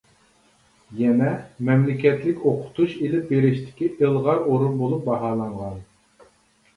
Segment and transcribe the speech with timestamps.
[0.99, 1.25] يەنە
[1.67, 5.77] مەملىكەتلىك ئوقۇتۇش ئېلىپ بېرىشتىكى ئىلغار ئورۇن بولۇپ باھالانغان.